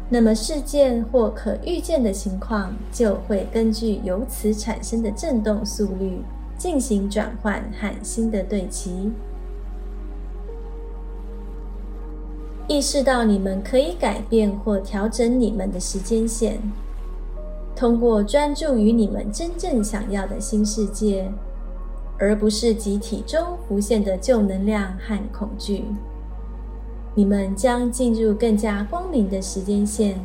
[0.09, 6.21] 那么事件或可预见的情况就会根据由此产生的振动速率
[6.59, 9.13] 进行转换和新的对齐。
[12.67, 16.61] 意识到你们可以改变或调整你们的时间线。
[17.77, 21.31] 通过专注于你们真正想要的新世界，
[22.19, 25.85] 而不是集体中浮现的旧能量和恐惧，
[27.15, 30.19] 你们将进入更加光明的时间线，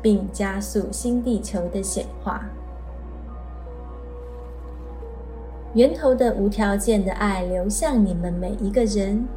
[0.00, 2.42] 并加速新地球的显化。
[5.74, 9.28] 源头的无条件的爱流向你们每一个人，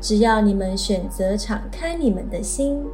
[0.00, 2.84] 只要你们选择敞开你们的心。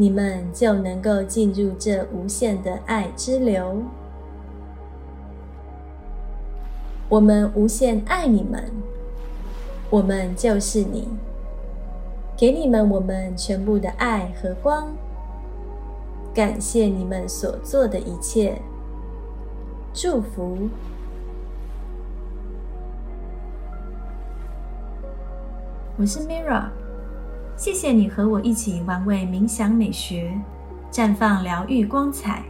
[0.00, 3.82] 你们就能够进入这无限的爱之流。
[7.06, 8.64] 我们无限爱你们，
[9.90, 11.06] 我们就是你，
[12.34, 14.88] 给你们我们全部的爱和光。
[16.32, 18.58] 感谢你们所做的一切，
[19.92, 20.70] 祝福。
[25.98, 26.70] 我是 Mira。
[27.60, 30.34] 谢谢你和我一起玩味冥想美学，
[30.90, 32.42] 绽放疗愈光彩，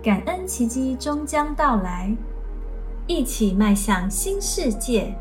[0.00, 2.16] 感恩奇迹终将到来，
[3.08, 5.12] 一起迈向新世界。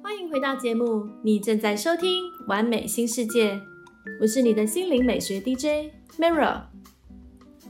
[0.00, 3.54] 欢迎回到节目，你正在收听《完美新世界》，
[4.20, 5.90] 我是你的心灵美学 DJ
[6.20, 6.75] Mirror。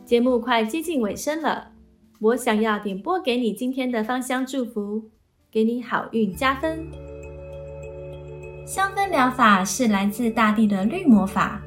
[0.07, 1.73] 节目快接近尾声了，
[2.21, 5.11] 我想要点播给你今天的芳香祝福，
[5.51, 6.87] 给你好运加分。
[8.65, 11.61] 香氛疗法是来自大地的绿魔法，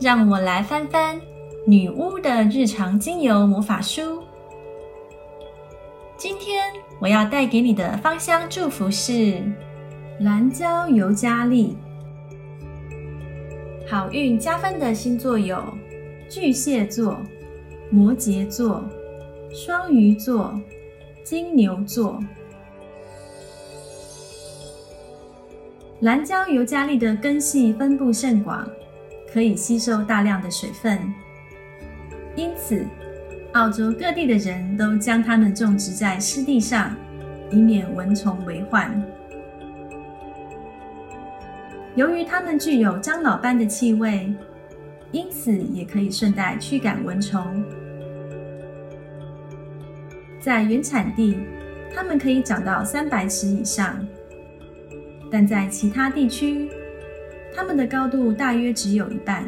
[0.00, 1.20] 让我来翻翻
[1.64, 4.20] 女巫的日常精油魔法书。
[6.16, 6.64] 今天
[6.98, 9.40] 我要带给你的芳香祝福是
[10.18, 11.76] 蓝椒尤加利。
[13.86, 15.62] 好运加分的星座有。
[16.34, 17.22] 巨蟹座、
[17.90, 18.84] 摩羯座、
[19.52, 20.60] 双鱼座、
[21.22, 22.20] 金牛座。
[26.00, 28.68] 蓝椒尤加利的根系分布甚广，
[29.32, 30.98] 可以吸收大量的水分，
[32.34, 32.84] 因此
[33.52, 36.96] 澳洲各地的人都将它们种植在湿地上，
[37.52, 39.00] 以免蚊虫为患。
[41.94, 44.34] 由于它们具有樟脑般的气味，
[45.14, 47.64] 因此也可以顺带驱赶蚊虫。
[50.40, 51.38] 在原产地，
[51.94, 54.04] 它们可以长到三百尺以上，
[55.30, 56.68] 但在其他地区，
[57.54, 59.44] 它们的高度大约只有一半。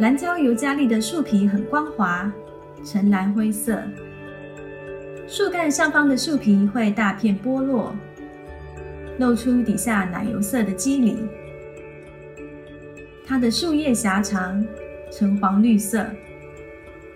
[0.00, 2.30] 蓝胶尤加利的树皮很光滑，
[2.84, 3.82] 呈蓝灰色，
[5.26, 7.96] 树干上方的树皮会大片剥落。
[9.18, 11.16] 露出底下奶油色的肌理，
[13.30, 14.60] 它的树叶狭长，
[15.12, 16.04] 呈黄绿色，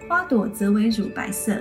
[0.06, 1.56] 花朵则为乳白色。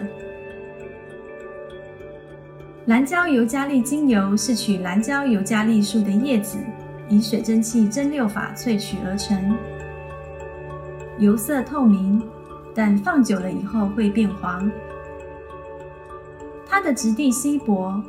[2.85, 6.59] 蓝椒尤加利精油是取蓝椒尤加利树的叶子，
[7.09, 9.57] 以水蒸气蒸馏法萃取而成，
[11.17, 12.21] 油色透明，
[12.75, 14.71] 但放久了以后会变黄。
[16.67, 17.99] 它的质地稀薄。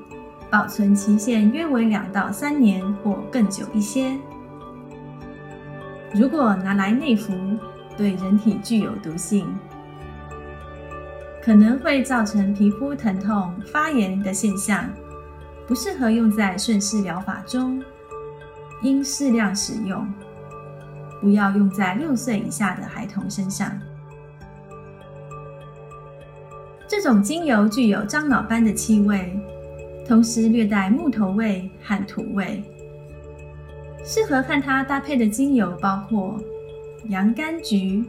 [0.51, 4.17] 保存期限约为两到三年或更久一些。
[6.15, 7.35] 如果拿来内服，
[7.97, 9.47] 对人体具有毒性，
[11.43, 14.89] 可能会造成皮肤疼痛、发炎的现象，
[15.67, 17.83] 不适合用在顺势疗法中，
[18.83, 20.07] 应适量使用，
[21.21, 23.73] 不要用在六岁以下的孩童身上。
[26.87, 29.37] 这种精油具有樟脑般的气味。
[30.07, 32.63] 同时略带木头味和土味，
[34.05, 36.39] 适合和它搭配的精油包括
[37.09, 38.05] 洋甘菊、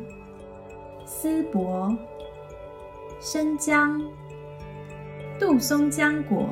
[1.05, 1.97] 丝柏、
[3.21, 4.01] 生姜、
[5.39, 6.49] 杜松浆果、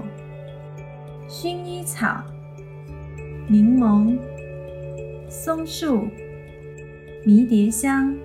[1.28, 2.24] 薰衣草、
[3.48, 4.18] 柠檬、
[5.30, 6.08] 松树、
[7.26, 8.16] 迷迭香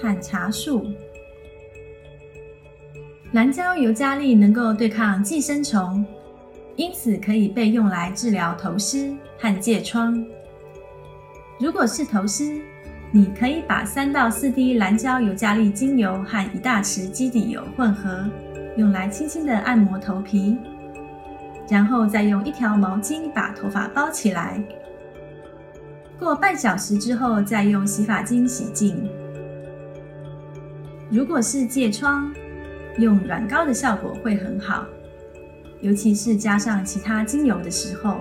[0.00, 0.86] 和茶树。
[3.32, 6.04] 蓝椒尤加利能够对抗寄生虫，
[6.76, 10.22] 因此可以被用来治疗头虱和疥疮。
[11.58, 12.60] 如果是头虱，
[13.10, 18.28] 你可以把三到四滴蓝胶尤加利精油和一大匙基底油混合，
[18.76, 20.56] 用来轻轻的按摩头皮，
[21.68, 24.62] 然后再用一条毛巾把头发包起来。
[26.18, 29.08] 过半小时之后，再用洗发精洗净。
[31.10, 32.32] 如果是疥疮，
[32.98, 34.86] 用软膏的效果会很好，
[35.80, 38.20] 尤其是加上其他精油的时候。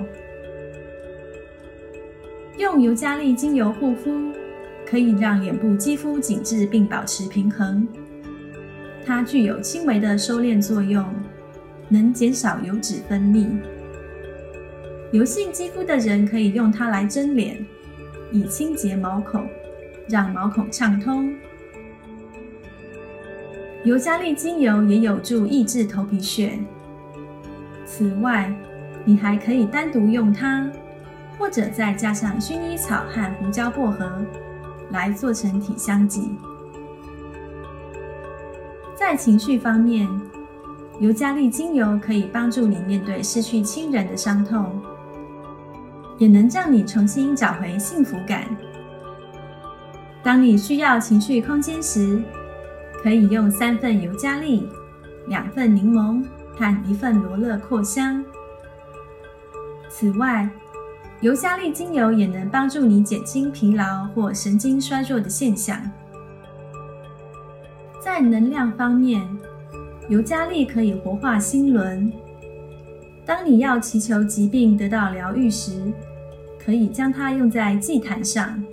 [2.59, 4.11] 用尤加利精油护肤，
[4.85, 7.87] 可以让脸部肌肤紧致并保持平衡。
[9.05, 11.05] 它具有轻微的收敛作用，
[11.87, 13.47] 能减少油脂分泌。
[15.13, 17.65] 油性肌肤的人可以用它来蒸脸，
[18.29, 19.47] 以清洁毛孔，
[20.09, 21.33] 让毛孔畅通。
[23.85, 26.59] 尤加利精油也有助抑制头皮屑。
[27.85, 28.53] 此外，
[29.05, 30.69] 你还可以单独用它，
[31.39, 34.11] 或者再加上薰衣草和胡椒薄荷
[34.91, 36.29] 来做成体香剂。
[38.93, 40.07] 在情绪方面，
[40.99, 44.79] 尤加利精油可以帮助你面对失去亲人的伤痛，
[46.17, 48.45] 也能让你重新找回幸福感。
[50.21, 52.21] 当你需要情绪空间时，
[53.01, 54.67] 可以用三份尤加利、
[55.27, 56.21] 两份柠檬
[56.57, 58.21] 和一份罗勒扩香。
[59.87, 60.47] 此外，
[61.21, 65.79] 尤加利精油也能帮助你减轻疲劳或神经衰弱的现象。
[68.01, 69.27] 在能量方面，
[70.07, 72.11] 尤加利可以活化心轮。
[73.25, 75.91] 当你要祈求疾病得到疗愈时，
[76.57, 78.63] 可以将它用在祭坛上。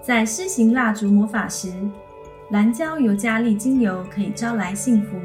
[0.00, 1.72] 在施行蜡烛魔法时。
[2.50, 5.16] 蓝胶尤加利精油可以招来幸福。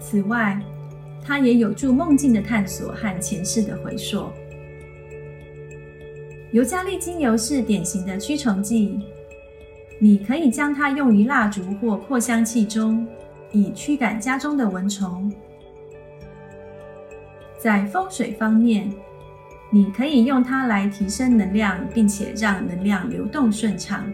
[0.00, 0.60] 此外，
[1.28, 4.30] 它也有助梦境的探索和前世的回溯。
[6.52, 8.98] 尤加利精油是典型的驱虫剂，
[9.98, 13.06] 你可以将它用于蜡烛或扩香器中，
[13.52, 15.30] 以驱赶家中的蚊虫。
[17.58, 18.90] 在风水方面，
[19.70, 24.10] 你可以用它来提升能量，并且让能量流动顺畅。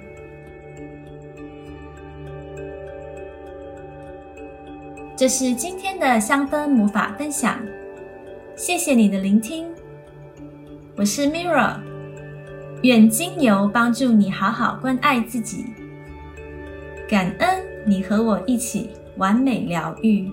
[5.25, 7.59] 这是今天的香氛魔法分享，
[8.55, 9.67] 谢谢你的聆听。
[10.99, 11.81] 我是 Mirra，
[12.83, 15.65] 愿精油帮助你好好关爱自己，
[17.09, 20.31] 感恩你和我一起完美疗愈。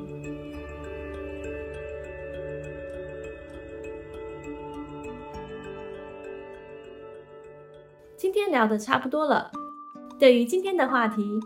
[8.17, 9.49] 今天聊的差不多了。
[10.19, 11.39] 对于今天的话题，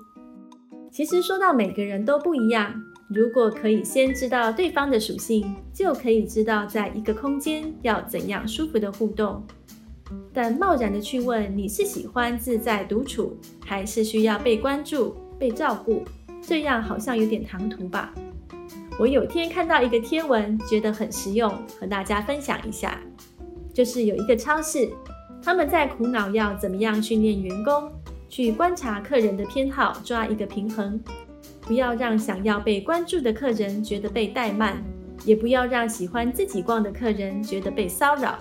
[0.91, 2.81] 其实说到每个人都不一样。
[3.07, 9.43] 如果可以先知道对方的属性，就可以知道在一个空间要怎样舒服的互动。
[10.33, 16.03] 但贸然的去问你是喜欢自在独处，还是需要被关注、被照顾，
[16.41, 18.13] 这样好像有点唐突吧？
[18.97, 22.99] 我有天看到一个贴文，觉得很实用，和大家分享一下。
[23.73, 24.89] 就是有一个超市，
[25.43, 27.91] 他们在苦恼要怎么样训练员工
[28.29, 30.99] 去观察客人的偏好，抓一个平衡。
[31.65, 34.81] 不要让想要被关注的客人觉得被怠慢，
[35.25, 38.37] 也不要让喜欢自己逛的客人觉得被骚扰。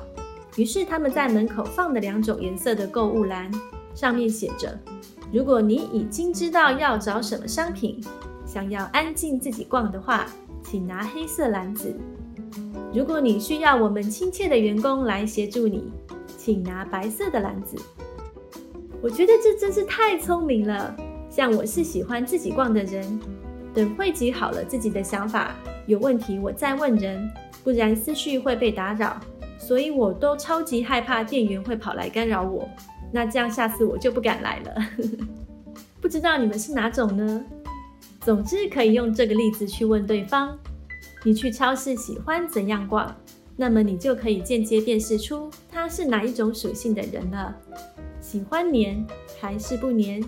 [0.57, 3.51] 于是他们在门口放了两种颜色的购物篮，
[3.95, 4.79] 上面写着
[5.33, 7.99] ：“如果你已经知道要找什么商品，
[8.47, 10.27] 想要安静自己逛的话，
[10.63, 11.95] 请拿黑色篮子；
[12.93, 15.91] 如果你需要我们亲切的员工来协助你，
[16.37, 17.77] 请拿白色的篮子。”
[19.01, 20.95] 我觉得这真是太聪明了。
[21.35, 23.21] 像我是喜欢自己逛的人，
[23.75, 27.29] 等汇集好了自己的想法，有问题我再问人，
[27.65, 29.21] 不然思绪会被打扰，
[29.59, 32.69] 所以我都超级害怕店员会跑来干扰我。
[33.13, 34.75] 那这样下次我就不敢来了。
[36.01, 37.45] 不知道你们是哪种呢？
[38.21, 40.57] 总之可以用这个例子去问对方：
[41.25, 43.13] 你去超市喜欢怎样逛？
[43.57, 47.57] 那么你就可以间接辨识出他是哪一种属性的人了。
[48.21, 49.05] 喜欢黏
[49.41, 50.23] 还是不黏？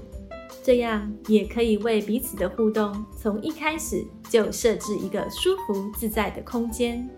[0.66, 7.08] 这样也可以为彼此的互动从一开始就设置一个舒服自在的空间。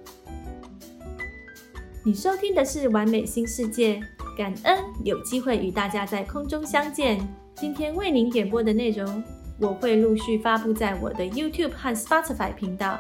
[2.05, 3.95] 你收听的是《完美新世界》，
[4.37, 7.27] 感恩有机会与大家在空中相见。
[7.57, 9.25] 今天为您点播的内容，
[9.59, 12.99] 我会陆续发布在我的 YouTube 和 Spotify 频道，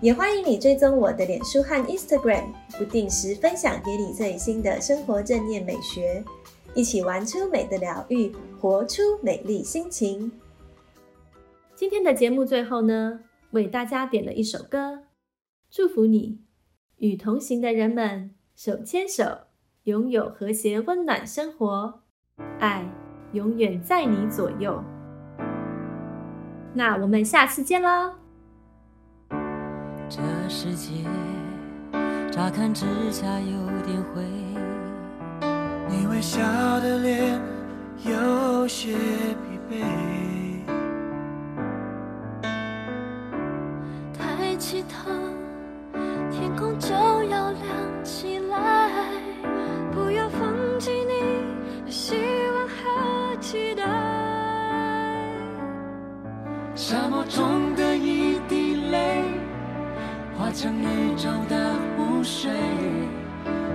[0.00, 2.46] 也欢迎你追踪我的脸书和 Instagram，
[2.76, 6.24] 不定时分享给你最新的生活正念美学。
[6.74, 10.32] 一起玩出美的疗愈，活出美丽心情。
[11.74, 13.20] 今天的节目最后呢，
[13.50, 15.00] 为大家点了一首歌，
[15.70, 16.40] 祝福你
[16.96, 19.24] 与同行的人们手牵手，
[19.84, 22.00] 拥有和谐温暖生活，
[22.58, 22.90] 爱
[23.32, 24.82] 永远在你左右。
[26.74, 28.12] 那我们下次见喽！
[30.08, 31.04] 这世界
[32.30, 33.61] 乍看之下有。
[35.92, 36.40] 你微笑
[36.80, 37.38] 的脸
[38.02, 39.84] 有些疲惫，
[44.18, 45.10] 抬起头，
[46.30, 47.62] 天空就要亮
[48.02, 48.90] 起来，
[49.92, 50.48] 不要放
[50.80, 52.14] 弃你希
[52.54, 53.84] 望和期待。
[56.74, 59.24] 沙漠中的一滴泪，
[60.38, 62.50] 化成宇宙的湖水。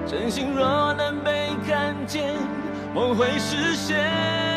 [0.08, 0.66] 真心若
[2.94, 4.57] 梦会实现。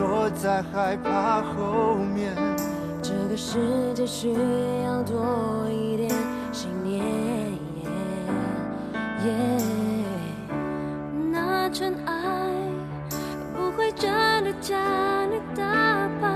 [0.00, 2.34] 躲在害怕后面。
[3.02, 4.32] 这个世界需
[4.82, 6.08] 要多一点
[6.52, 7.04] 信念
[7.74, 7.82] 耶。
[11.30, 12.14] 那尘埃
[13.54, 14.10] 不会真
[14.42, 14.80] 的将
[15.30, 15.62] 你打
[16.18, 16.30] 败，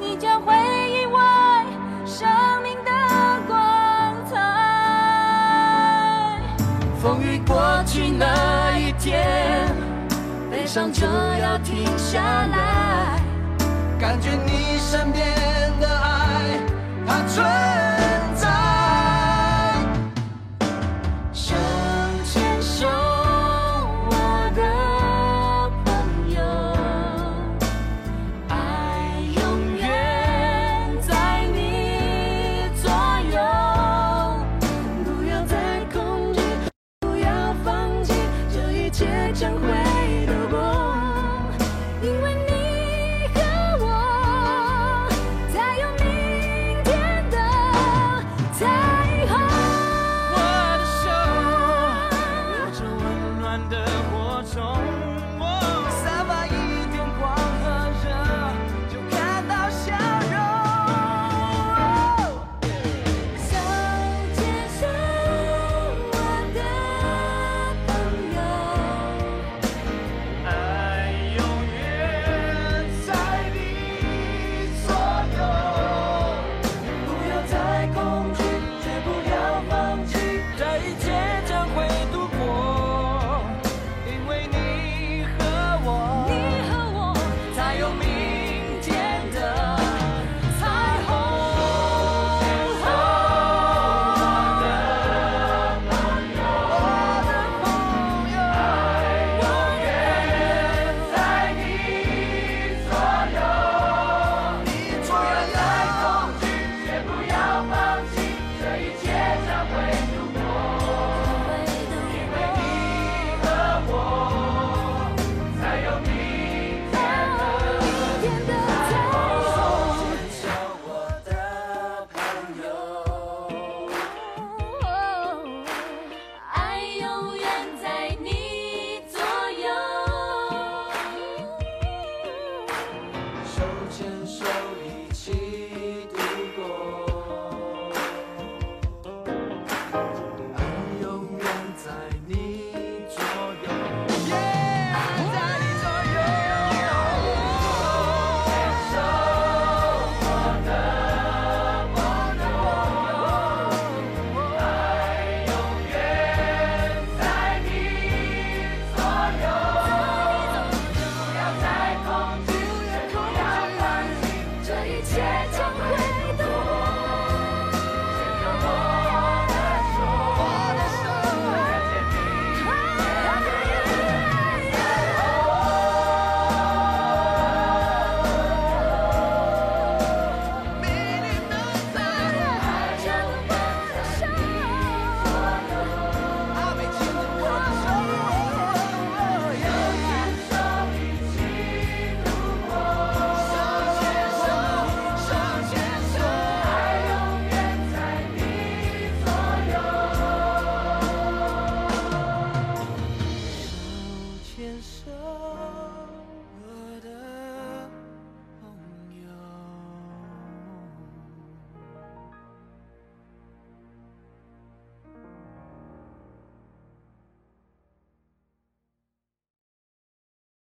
[0.00, 0.52] 你将会
[0.90, 1.64] 意外
[2.04, 2.28] 生
[2.64, 2.90] 命的
[3.46, 3.56] 光
[4.28, 4.34] 彩。
[7.00, 9.72] 风雨过去那一天，
[10.50, 12.87] 悲伤就要停下来，
[13.98, 15.26] 感觉你身边
[15.80, 16.60] 的爱，
[17.04, 17.87] 它存。